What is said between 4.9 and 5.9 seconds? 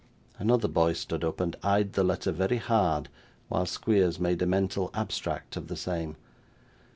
abstract of the